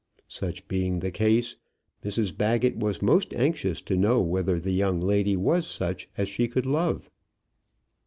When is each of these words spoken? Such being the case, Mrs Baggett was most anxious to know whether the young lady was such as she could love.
Such 0.27 0.67
being 0.67 0.97
the 0.97 1.11
case, 1.11 1.57
Mrs 2.03 2.35
Baggett 2.35 2.75
was 2.75 3.03
most 3.03 3.35
anxious 3.35 3.83
to 3.83 3.95
know 3.95 4.19
whether 4.19 4.59
the 4.59 4.71
young 4.73 4.99
lady 4.99 5.37
was 5.37 5.67
such 5.67 6.09
as 6.17 6.27
she 6.27 6.47
could 6.47 6.65
love. 6.65 7.11